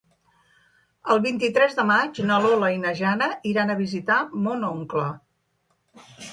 El 1.15 1.21
vint-i-tres 1.25 1.77
de 1.81 1.85
maig 1.91 2.23
na 2.31 2.39
Lola 2.47 2.71
i 2.77 2.81
na 2.87 2.95
Jana 3.03 3.29
iran 3.53 3.75
a 3.75 3.79
visitar 3.85 4.19
mon 4.49 4.69
oncle. 4.75 5.07